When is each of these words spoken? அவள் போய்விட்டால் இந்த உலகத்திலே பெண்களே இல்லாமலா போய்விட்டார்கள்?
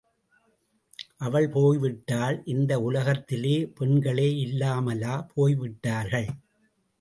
அவள் 1.17 1.47
போய்விட்டால் 1.49 2.37
இந்த 2.45 2.79
உலகத்திலே 2.79 3.53
பெண்களே 3.77 4.27
இல்லாமலா 4.37 5.13
போய்விட்டார்கள்? 5.35 6.29